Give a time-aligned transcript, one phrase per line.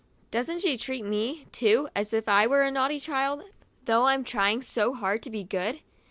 [0.31, 3.43] Doesn't she treat me, too, as if I were a naughty child,
[3.85, 5.81] though I'm trying so hard to be good?